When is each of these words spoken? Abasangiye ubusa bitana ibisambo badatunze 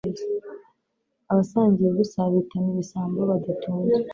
Abasangiye 1.31 1.87
ubusa 1.89 2.19
bitana 2.33 2.67
ibisambo 2.73 3.19
badatunze 3.29 3.97